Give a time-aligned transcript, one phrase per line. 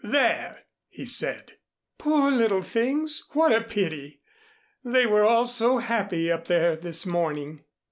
[0.03, 1.59] "There!" he said.
[1.99, 4.19] "Poor little things, what a pity!
[4.83, 7.61] They were all so happy up there this morning."